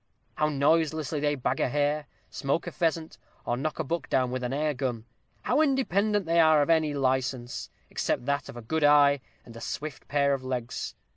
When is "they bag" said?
1.19-1.59